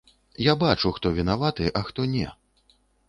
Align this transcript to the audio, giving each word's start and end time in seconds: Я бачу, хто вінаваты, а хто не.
Я 0.43 0.53
бачу, 0.63 0.91
хто 0.95 1.11
вінаваты, 1.19 1.67
а 1.81 1.85
хто 1.91 2.07
не. 2.17 2.25